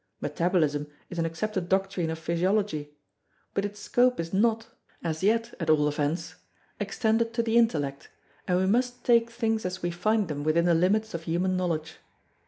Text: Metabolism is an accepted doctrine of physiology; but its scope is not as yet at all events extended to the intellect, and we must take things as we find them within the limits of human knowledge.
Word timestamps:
Metabolism 0.19 0.87
is 1.11 1.19
an 1.19 1.27
accepted 1.27 1.69
doctrine 1.69 2.09
of 2.09 2.17
physiology; 2.17 2.89
but 3.53 3.63
its 3.65 3.79
scope 3.81 4.19
is 4.19 4.33
not 4.33 4.65
as 5.03 5.21
yet 5.21 5.53
at 5.59 5.69
all 5.69 5.87
events 5.87 6.37
extended 6.79 7.35
to 7.35 7.43
the 7.43 7.55
intellect, 7.55 8.09
and 8.47 8.57
we 8.57 8.65
must 8.65 9.05
take 9.05 9.29
things 9.29 9.63
as 9.63 9.83
we 9.83 9.91
find 9.91 10.27
them 10.27 10.43
within 10.43 10.65
the 10.65 10.73
limits 10.73 11.13
of 11.13 11.25
human 11.25 11.55
knowledge. 11.55 11.97